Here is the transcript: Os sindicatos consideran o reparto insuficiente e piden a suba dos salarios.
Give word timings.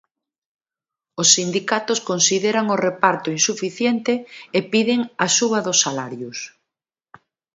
Os 1.21 1.27
sindicatos 1.35 1.99
consideran 2.09 2.65
o 2.75 2.79
reparto 2.87 3.27
insuficiente 3.37 4.13
e 4.57 4.59
piden 4.71 4.99
a 5.25 5.27
suba 5.37 5.59
dos 5.67 5.81
salarios. 5.85 6.37